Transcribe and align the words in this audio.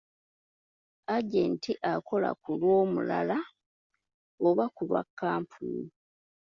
Agenti 1.15 1.71
akola 1.91 2.29
ku 2.41 2.51
lw'omulala 2.59 3.37
oba 4.47 4.65
ku 4.75 4.81
lwa 4.87 5.01
kkampuni. 5.07 5.83